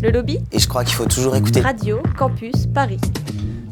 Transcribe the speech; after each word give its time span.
Le 0.00 0.10
lobby 0.10 0.38
Et 0.52 0.58
je 0.58 0.68
crois 0.68 0.84
qu'il 0.84 0.94
faut 0.94 1.06
toujours 1.06 1.34
écouter. 1.34 1.60
Radio 1.60 2.00
Campus 2.16 2.66
Paris. 2.72 3.00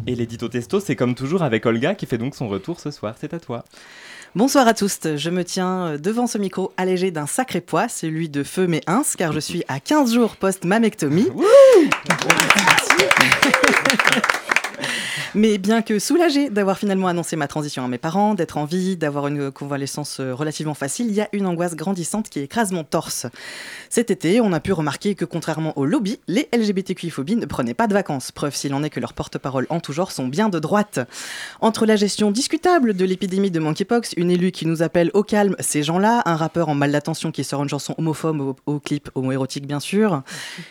Et 0.07 0.15
l'édito 0.15 0.49
testo, 0.49 0.80
c'est 0.80 0.96
comme 0.96 1.14
toujours 1.14 1.42
avec 1.42 1.67
Olga 1.67 1.95
qui 1.95 2.06
fait 2.06 2.18
donc 2.18 2.34
son 2.34 2.49
retour 2.49 2.80
ce 2.80 2.91
soir. 2.91 3.14
C'est 3.21 3.33
à 3.33 3.38
toi. 3.38 3.65
Bonsoir 4.34 4.67
à 4.67 4.75
tous, 4.75 4.99
je 5.17 5.31
me 5.31 5.44
tiens 5.44 5.97
devant 5.99 6.26
ce 6.26 6.36
micro 6.36 6.73
allégé 6.76 7.10
d'un 7.10 7.26
sacré 7.26 7.60
poids, 7.60 7.89
celui 7.89 8.29
de 8.29 8.43
feu 8.43 8.66
mais 8.66 8.82
ins, 8.86 9.02
car 9.16 9.32
je 9.32 9.41
suis 9.41 9.62
à 9.68 9.80
15 9.80 10.12
jours 10.12 10.36
post-mamectomie. 10.36 11.29
Mais 15.34 15.58
bien 15.58 15.82
que 15.82 15.98
soulagée 15.98 16.50
d'avoir 16.50 16.79
finalement 16.79 17.08
annoncé 17.08 17.36
ma 17.36 17.48
transition 17.48 17.84
à 17.84 17.88
mes 17.88 17.98
parents, 17.98 18.34
d'être 18.34 18.56
en 18.56 18.64
vie, 18.64 18.96
d'avoir 18.96 19.26
une 19.26 19.50
convalescence 19.50 20.20
euh, 20.20 20.34
relativement 20.34 20.74
facile, 20.74 21.06
il 21.08 21.14
y 21.14 21.20
a 21.20 21.29
une 21.32 21.46
angoisse 21.46 21.74
grandissante 21.74 22.29
qui 22.29 22.40
écrase 22.40 22.72
mon 22.72 22.84
torse. 22.84 23.26
Cet 23.90 24.11
été, 24.11 24.40
on 24.40 24.52
a 24.52 24.61
pu 24.61 24.72
remarquer 24.72 25.14
que 25.14 25.24
contrairement 25.24 25.76
au 25.79 25.84
lobby, 25.84 26.20
les 26.29 26.48
LGBTQI-phobies 26.52 27.36
ne 27.36 27.46
prenaient 27.46 27.74
pas 27.74 27.86
de 27.86 27.94
vacances, 27.94 28.32
preuve 28.32 28.54
s'il 28.54 28.74
en 28.74 28.82
est 28.82 28.90
que 28.90 29.00
leurs 29.00 29.14
porte-parole 29.14 29.66
en 29.71 29.80
tout 29.80 29.93
genre 29.93 30.12
sont 30.12 30.29
bien 30.29 30.48
de 30.48 30.58
droite. 30.58 31.00
Entre 31.60 31.86
la 31.86 31.96
gestion 31.96 32.30
discutable 32.30 32.95
de 32.95 33.05
l'épidémie 33.05 33.51
de 33.51 33.60
monkeypox, 33.60 34.15
une 34.16 34.30
élue 34.30 34.52
qui 34.52 34.66
nous 34.66 34.83
appelle 34.83 35.10
au 35.15 35.23
calme 35.23 35.57
ces 35.60 35.83
gens-là, 35.83 36.23
un 36.24 36.37
rappeur 36.37 36.69
en 36.69 36.74
mal 36.74 36.93
d'attention 36.93 37.33
qui 37.33 37.45
sort 37.45 37.63
une 37.63 37.69
chanson 37.69 37.95
homophobe 37.99 38.41
au, 38.41 38.57
au 38.66 38.80
clip 38.80 39.10
homoérotique 39.15 39.66
bien 39.66 39.80
sûr, 39.80 40.23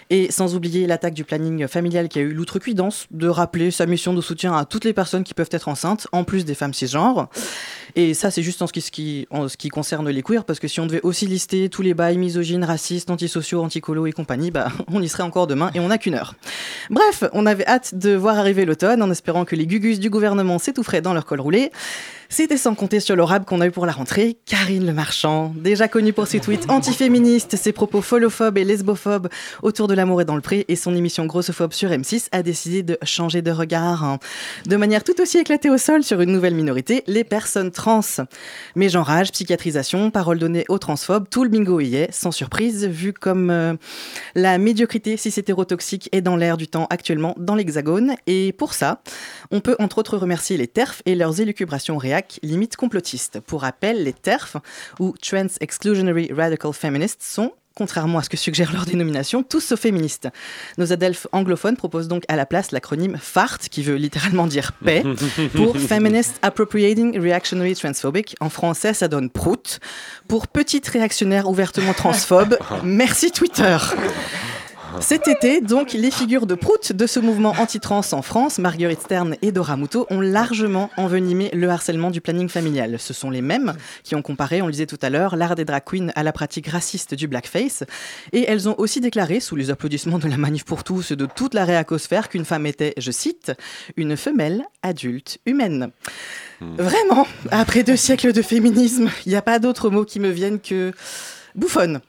et 0.09 0.31
sans 0.31 0.55
oublier 0.55 0.88
l'attaque 0.88 1.14
du 1.14 1.23
planning 1.23 1.67
familial 1.67 2.09
qui 2.09 2.20
a 2.20 2.22
eu 2.22 2.34
l'outrecuidance 2.34 3.08
de 3.12 3.28
rappeler 3.28 3.72
sa 3.72 3.86
mission 3.86 4.14
de 4.16 4.22
soutien 4.22 4.55
à 4.55 4.66
toutes 4.66 4.86
les 4.86 4.94
personnes 4.94 5.24
qui 5.24 5.34
peuvent 5.34 5.50
être 5.52 5.68
enceintes, 5.68 6.08
en 6.12 6.23
plus 6.23 6.46
des 6.46 6.56
femmes 6.56 6.73
cisgenres. 6.73 7.30
Et 7.96 8.14
ça, 8.14 8.30
c'est 8.30 8.44
juste 8.44 8.62
en 8.62 8.68
ce, 8.68 8.73
qui, 8.73 9.28
concerne 9.70 10.10
les 10.10 10.22
queers, 10.22 10.44
parce 10.44 10.60
que 10.60 10.68
si 10.68 10.80
on 10.80 10.86
devait 10.86 11.02
aussi 11.04 11.28
lister 11.28 11.70
tous 11.70 11.82
les 11.82 11.94
bails 11.94 12.18
misogynes, 12.18 12.64
racistes, 12.64 13.09
antisociaux, 13.09 13.64
anticolos 13.64 14.08
et 14.08 14.12
compagnie, 14.12 14.52
bah, 14.52 14.70
on 14.88 15.02
y 15.02 15.08
serait 15.08 15.23
encore 15.23 15.48
demain 15.48 15.72
et 15.73 15.80
on 15.80 15.88
n'a 15.88 15.98
qu'une 15.98 16.16
heure. 16.16 16.36
Bref, 16.90 17.23
on 17.34 17.46
avait 17.46 17.66
hâte 17.68 17.96
de 17.96 18.14
voir 18.16 18.38
arriver 18.38 18.66
l'automne 18.66 19.02
en 19.02 19.12
espérant 19.12 19.45
que 19.45 19.56
les 19.56 19.66
gugus 19.66 20.00
du 20.00 20.09
gouvernement 20.09 20.59
s'étoufferaient 20.59 21.02
dans 21.02 21.14
leur 21.14 21.26
col 21.26 21.39
roulé. 21.39 21.72
C'était 22.30 22.58
sans 22.58 22.73
compter 22.73 23.00
sur 23.00 23.16
l'orable 23.16 23.45
qu'on 23.45 23.62
a 23.62 23.68
eu 23.68 23.72
pour 23.72 23.86
la 23.86 23.92
rentrée, 23.92 24.38
Karine 24.45 24.86
Le 24.86 24.94
Marchand, 24.94 25.54
déjà 25.56 25.88
connue 25.88 26.12
pour 26.12 26.28
ses 26.28 26.40
tweets 26.40 26.70
antiféministes, 26.70 27.56
ses 27.56 27.72
propos 27.72 28.02
folophobes 28.02 28.58
et 28.58 28.64
lesbophobes. 28.64 29.30
Autour 29.62 29.88
de 29.88 29.94
l'amour 29.94 30.22
et 30.22 30.26
dans 30.26 30.36
le 30.36 30.42
pré, 30.42 30.66
et 30.67 30.76
son 30.76 30.95
émission 30.95 31.26
grossophobe 31.26 31.73
sur 31.73 31.90
M6 31.90 32.28
a 32.32 32.42
décidé 32.42 32.84
de 32.84 32.98
changer 33.04 33.42
de 33.42 33.52
regard, 33.52 34.04
hein, 34.04 34.20
de 34.66 34.76
manière 34.76 35.04
tout 35.04 35.22
aussi 35.22 35.38
éclatée 35.38 35.70
au 35.70 35.78
sol 35.78 36.04
sur 36.04 36.20
une 36.22 36.32
nouvelle 36.32 36.56
minorité, 36.56 37.04
les 37.08 37.23
personnes 37.23 37.72
trans. 37.72 38.02
Mais 38.76 38.89
j'enrage, 38.89 39.32
psychiatrisation, 39.32 40.10
parole 40.10 40.39
donnée 40.39 40.66
aux 40.67 40.80
transphobes, 40.80 41.28
tout 41.30 41.44
le 41.44 41.50
bingo 41.50 41.80
y 41.80 41.95
est, 41.95 42.12
sans 42.12 42.32
surprise, 42.32 42.86
vu 42.86 43.14
comme 43.14 43.50
euh, 43.52 43.76
la 44.34 44.58
médiocrité 44.58 45.16
cis-hétérotoxique 45.16 46.10
est 46.12 46.22
dans 46.22 46.36
l'air 46.36 46.58
du 46.58 46.67
temps 46.67 46.88
actuellement 46.89 47.36
dans 47.38 47.56
l'Hexagone, 47.56 48.16
et 48.26 48.52
pour 48.52 48.73
ça, 48.73 49.02
on 49.52 49.62
peut 49.62 49.76
entre 49.80 50.00
autres 50.00 50.17
remercier 50.17 50.58
les 50.58 50.67
TERF 50.67 51.02
et 51.06 51.16
leurs 51.16 51.39
élucubrations 51.39 51.98
réac 52.16 52.39
limite 52.44 52.75
complotistes. 52.75 53.39
Pour 53.41 53.61
rappel, 53.61 54.03
les 54.03 54.13
TERF, 54.13 54.58
ou 54.99 55.13
Trans 55.21 55.47
Exclusionary 55.59 56.31
Radical 56.31 56.73
Feminists, 56.73 57.23
sont 57.23 57.52
contrairement 57.77 58.19
à 58.19 58.23
ce 58.23 58.30
que 58.30 58.38
suggère 58.38 58.71
leur 58.71 58.85
dénomination, 58.85 59.44
tous 59.44 59.59
sauf 59.59 59.81
féministes. 59.81 60.30
Nos 60.77 60.93
adelphes 60.93 61.27
anglophones 61.33 61.75
proposent 61.75 62.08
donc 62.08 62.23
à 62.30 62.38
la 62.38 62.45
place 62.45 62.71
l'acronyme 62.71 63.17
FART, 63.19 63.59
qui 63.69 63.83
veut 63.83 63.95
littéralement 63.95 64.47
dire 64.47 64.71
paix, 64.71 65.03
pour 65.53 65.77
Feminist 65.77 66.39
Appropriating 66.41 67.19
Reactionary 67.19 67.75
Transphobic. 67.75 68.38
En 68.39 68.49
français, 68.49 68.93
ça 68.93 69.09
donne 69.09 69.30
prout. 69.30 69.81
Pour 70.30 70.47
petite 70.47 70.88
réactionnaire 70.88 71.49
ouvertement 71.49 71.93
transphobe, 71.93 72.58
merci 72.83 73.30
Twitter. 73.31 73.77
Cet 75.02 75.28
été, 75.28 75.62
donc, 75.62 75.94
les 75.94 76.12
figures 76.12 76.46
de 76.46 76.56
prout 76.56 76.92
de 76.92 77.08
ce 77.08 77.20
mouvement 77.20 77.54
anti-trans 77.60 78.02
en 78.12 78.22
France, 78.22 78.60
Marguerite 78.60 79.02
Stern 79.02 79.36
et 79.42 79.52
Dora 79.52 79.78
Muto, 79.78 80.08
ont 80.10 80.22
largement 80.22 80.90
envenimé 80.98 81.50
le 81.54 81.70
harcèlement 81.70 82.12
du 82.12 82.22
planning 82.22 82.50
familial. 82.50 82.98
Ce 83.00 83.14
sont 83.14 83.30
les 83.30 83.42
mêmes 83.42 83.73
qui 84.04 84.16
ont 84.16 84.22
comparé, 84.22 84.61
on 84.61 84.67
le 84.67 84.72
disait 84.72 84.86
tout 84.86 85.00
à 85.02 85.10
l'heure, 85.10 85.36
l'art 85.36 85.55
des 85.55 85.66
drag 85.66 85.84
queens 85.86 86.11
à 86.16 86.23
la 86.23 86.32
pratique 86.32 86.67
raciste 86.67 87.14
du 87.14 87.28
blackface. 87.28 87.84
Et 88.32 88.45
elles 88.48 88.70
ont 88.70 88.76
aussi 88.78 89.02
déclaré, 89.02 89.39
sous 89.39 89.55
les 89.55 89.70
applaudissements 89.70 90.20
de 90.20 90.28
la 90.28 90.38
manif 90.38 90.64
pour 90.64 90.84
tous 90.84 91.11
et 91.11 91.16
de 91.16 91.26
toute 91.26 91.54
la 91.54 91.66
réacosphère, 91.66 92.30
qu'une 92.30 92.45
femme 92.45 92.66
était, 92.66 92.94
je 92.98 93.11
cite, 93.11 93.52
une 93.98 94.17
femelle 94.17 94.64
adulte 94.82 95.39
humaine. 95.45 95.92
Vraiment, 96.61 97.28
après 97.52 97.84
deux 97.84 97.98
siècles 97.98 98.34
de 98.34 98.42
féminisme, 98.42 99.10
il 99.26 99.30
n'y 99.30 99.36
a 99.36 99.42
pas 99.42 99.60
d'autre 99.60 99.89
mot 99.89 100.05
qui 100.05 100.20
me 100.20 100.30
viennent 100.30 100.60
que 100.60 100.94
bouffonne. 101.54 102.02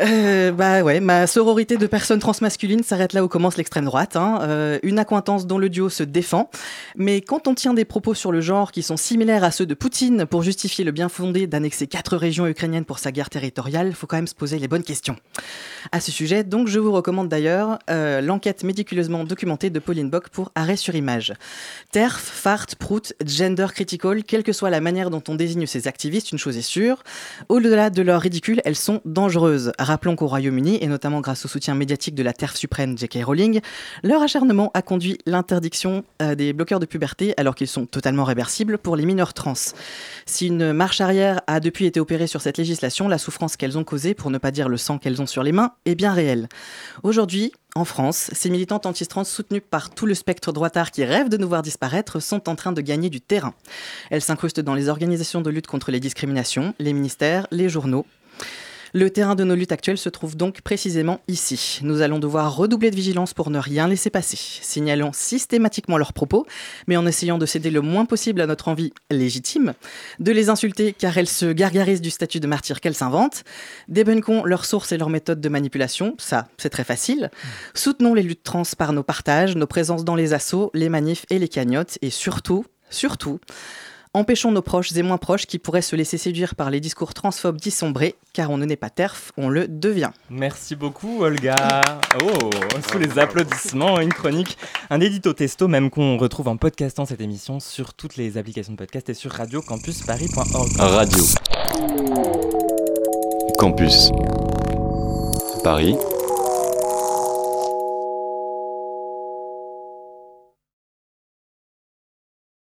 Euh, 0.00 0.52
bah 0.52 0.82
ouais, 0.82 1.00
ma 1.00 1.26
sororité 1.26 1.76
de 1.76 1.86
personnes 1.86 2.18
transmasculines 2.20 2.82
s'arrête 2.82 3.12
là 3.14 3.24
où 3.24 3.28
commence 3.28 3.56
l'extrême 3.56 3.84
droite. 3.84 4.16
hein. 4.16 4.38
Euh, 4.42 4.78
une 4.82 4.98
accointance 4.98 5.46
dont 5.46 5.58
le 5.58 5.68
duo 5.68 5.88
se 5.88 6.02
défend. 6.02 6.50
Mais 6.96 7.20
quand 7.20 7.48
on 7.48 7.54
tient 7.54 7.74
des 7.74 7.84
propos 7.84 8.14
sur 8.14 8.30
le 8.30 8.40
genre 8.40 8.70
qui 8.70 8.82
sont 8.82 8.96
similaires 8.96 9.44
à 9.44 9.50
ceux 9.50 9.66
de 9.66 9.74
Poutine 9.74 10.26
pour 10.26 10.42
justifier 10.42 10.84
le 10.84 10.92
bien 10.92 11.08
fondé 11.08 11.46
d'annexer 11.46 11.86
quatre 11.86 12.16
régions 12.16 12.46
ukrainiennes 12.46 12.84
pour 12.84 12.98
sa 12.98 13.10
guerre 13.10 13.30
territoriale, 13.30 13.92
faut 13.92 14.06
quand 14.06 14.16
même 14.16 14.26
se 14.26 14.34
poser 14.34 14.58
les 14.58 14.68
bonnes 14.68 14.84
questions. 14.84 15.16
À 15.90 16.00
ce 16.00 16.12
sujet, 16.12 16.44
donc, 16.44 16.68
je 16.68 16.78
vous 16.78 16.92
recommande 16.92 17.28
d'ailleurs 17.28 17.78
euh, 17.90 18.20
l'enquête 18.20 18.62
méticuleusement 18.62 19.24
documentée 19.24 19.70
de 19.70 19.78
Pauline 19.78 20.10
Bock 20.10 20.28
pour 20.28 20.52
Arrêt 20.54 20.76
sur 20.76 20.94
image. 20.94 21.32
TERF, 21.92 22.22
fart, 22.22 22.66
prout, 22.78 23.14
gender 23.24 23.66
critical, 23.72 24.22
quelle 24.22 24.42
que 24.42 24.52
soit 24.52 24.70
la 24.70 24.80
manière 24.80 25.10
dont 25.10 25.22
on 25.28 25.34
désigne 25.34 25.66
ces 25.66 25.88
activistes, 25.88 26.30
une 26.32 26.38
chose 26.38 26.56
est 26.56 26.62
sûre, 26.62 27.02
au-delà 27.48 27.90
de 27.90 28.02
leur 28.02 28.20
ridicule, 28.20 28.60
elles 28.64 28.76
sont 28.76 28.97
dangereuses. 29.04 29.72
Rappelons 29.78 30.16
qu'au 30.16 30.26
Royaume-Uni, 30.26 30.78
et 30.80 30.86
notamment 30.86 31.20
grâce 31.20 31.44
au 31.44 31.48
soutien 31.48 31.74
médiatique 31.74 32.14
de 32.14 32.22
la 32.22 32.32
TERF 32.32 32.56
suprême 32.56 32.96
J.K. 32.96 33.24
Rowling, 33.24 33.60
leur 34.02 34.22
acharnement 34.22 34.70
a 34.74 34.82
conduit 34.82 35.18
l'interdiction 35.26 36.04
euh, 36.22 36.34
des 36.34 36.52
bloqueurs 36.52 36.80
de 36.80 36.86
puberté 36.86 37.34
alors 37.36 37.54
qu'ils 37.54 37.68
sont 37.68 37.86
totalement 37.86 38.24
réversibles 38.24 38.78
pour 38.78 38.96
les 38.96 39.06
mineurs 39.06 39.34
trans. 39.34 39.54
Si 40.26 40.46
une 40.46 40.72
marche 40.72 41.00
arrière 41.00 41.40
a 41.46 41.60
depuis 41.60 41.86
été 41.86 42.00
opérée 42.00 42.26
sur 42.26 42.40
cette 42.40 42.58
législation, 42.58 43.08
la 43.08 43.18
souffrance 43.18 43.56
qu'elles 43.56 43.78
ont 43.78 43.84
causée, 43.84 44.14
pour 44.14 44.30
ne 44.30 44.38
pas 44.38 44.50
dire 44.50 44.68
le 44.68 44.76
sang 44.76 44.98
qu'elles 44.98 45.22
ont 45.22 45.26
sur 45.26 45.42
les 45.42 45.52
mains, 45.52 45.72
est 45.84 45.94
bien 45.94 46.12
réelle. 46.12 46.48
Aujourd'hui, 47.02 47.52
en 47.74 47.84
France, 47.84 48.30
ces 48.32 48.50
militantes 48.50 48.86
anti-trans 48.86 49.24
soutenues 49.24 49.60
par 49.60 49.90
tout 49.90 50.06
le 50.06 50.14
spectre 50.14 50.52
droitard 50.52 50.90
qui 50.90 51.04
rêve 51.04 51.28
de 51.28 51.36
nous 51.36 51.48
voir 51.48 51.62
disparaître 51.62 52.20
sont 52.20 52.48
en 52.48 52.56
train 52.56 52.72
de 52.72 52.80
gagner 52.80 53.10
du 53.10 53.20
terrain. 53.20 53.54
Elles 54.10 54.22
s'incrustent 54.22 54.60
dans 54.60 54.74
les 54.74 54.88
organisations 54.88 55.42
de 55.42 55.50
lutte 55.50 55.66
contre 55.66 55.90
les 55.90 56.00
discriminations, 56.00 56.74
les 56.78 56.92
ministères, 56.92 57.46
les 57.50 57.68
journaux. 57.68 58.06
Le 58.94 59.10
terrain 59.10 59.34
de 59.34 59.44
nos 59.44 59.54
luttes 59.54 59.72
actuelles 59.72 59.98
se 59.98 60.08
trouve 60.08 60.36
donc 60.36 60.62
précisément 60.62 61.20
ici. 61.28 61.80
Nous 61.82 62.00
allons 62.00 62.18
devoir 62.18 62.56
redoubler 62.56 62.90
de 62.90 62.96
vigilance 62.96 63.34
pour 63.34 63.50
ne 63.50 63.58
rien 63.58 63.86
laisser 63.86 64.10
passer. 64.10 64.38
Signalons 64.38 65.12
systématiquement 65.12 65.98
leurs 65.98 66.12
propos, 66.12 66.46
mais 66.86 66.96
en 66.96 67.06
essayant 67.06 67.38
de 67.38 67.46
céder 67.46 67.70
le 67.70 67.80
moins 67.80 68.06
possible 68.06 68.40
à 68.40 68.46
notre 68.46 68.68
envie 68.68 68.92
légitime, 69.10 69.74
de 70.20 70.32
les 70.32 70.48
insulter 70.48 70.92
car 70.92 71.18
elles 71.18 71.28
se 71.28 71.52
gargarisent 71.52 72.00
du 72.00 72.10
statut 72.10 72.40
de 72.40 72.46
martyr 72.46 72.80
qu'elles 72.80 72.94
s'inventent, 72.94 73.44
débunkons 73.88 74.44
leurs 74.44 74.64
sources 74.64 74.92
et 74.92 74.98
leurs 74.98 75.10
méthodes 75.10 75.40
de 75.40 75.48
manipulation, 75.48 76.14
ça 76.18 76.48
c'est 76.56 76.70
très 76.70 76.84
facile, 76.84 77.30
soutenons 77.74 78.14
les 78.14 78.22
luttes 78.22 78.42
trans 78.42 78.62
par 78.76 78.92
nos 78.92 79.02
partages, 79.02 79.56
nos 79.56 79.66
présences 79.66 80.04
dans 80.04 80.14
les 80.14 80.32
assauts, 80.32 80.70
les 80.74 80.88
manifs 80.88 81.26
et 81.30 81.38
les 81.38 81.48
cagnottes, 81.48 81.98
et 82.02 82.10
surtout, 82.10 82.64
surtout, 82.90 83.40
Empêchons 84.14 84.50
nos 84.50 84.62
proches 84.62 84.96
et 84.96 85.02
moins 85.02 85.18
proches 85.18 85.46
qui 85.46 85.58
pourraient 85.58 85.82
se 85.82 85.94
laisser 85.94 86.18
séduire 86.18 86.54
par 86.54 86.70
les 86.70 86.80
discours 86.80 87.14
transphobes 87.14 87.60
dissombrés, 87.60 88.14
car 88.32 88.50
on 88.50 88.56
ne 88.56 88.64
naît 88.64 88.76
pas 88.76 88.90
terf, 88.90 89.32
on 89.36 89.48
le 89.48 89.68
devient. 89.68 90.10
Merci 90.30 90.76
beaucoup, 90.76 91.22
Olga. 91.22 91.82
Oh, 92.22 92.50
sous 92.90 92.98
les 92.98 93.18
applaudissements, 93.18 94.00
une 94.00 94.12
chronique, 94.12 94.56
un 94.90 95.00
édito 95.00 95.32
testo, 95.32 95.68
même 95.68 95.90
qu'on 95.90 96.16
retrouve 96.16 96.48
en 96.48 96.56
podcastant 96.56 97.04
cette 97.04 97.20
émission 97.20 97.60
sur 97.60 97.94
toutes 97.94 98.16
les 98.16 98.38
applications 98.38 98.72
de 98.72 98.78
podcast 98.78 99.08
et 99.10 99.14
sur 99.14 99.32
radiocampusparis.org. 99.32 100.76
Radio. 100.78 101.24
Campus. 103.58 104.10
Paris 105.62 105.96